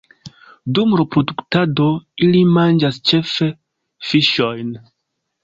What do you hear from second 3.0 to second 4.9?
ĉefe fiŝojn.